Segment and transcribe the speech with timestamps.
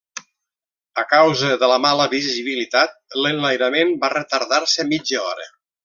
[1.01, 5.49] A causa de la mala visibilitat, l'enlairament va retardar-se mitja hora.